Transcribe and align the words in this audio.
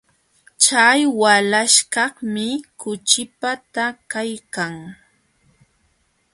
Chay 0.63 0.99
walaśhkaqmi 1.21 2.47
kuchipata 2.79 3.85
kaykan. 4.11 4.75